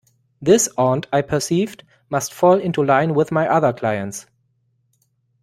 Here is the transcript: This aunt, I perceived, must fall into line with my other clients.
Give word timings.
This 0.41 0.67
aunt, 0.79 1.05
I 1.13 1.21
perceived, 1.21 1.83
must 2.09 2.33
fall 2.33 2.59
into 2.59 2.83
line 2.83 3.13
with 3.13 3.31
my 3.31 3.47
other 3.47 3.71
clients. 3.71 4.25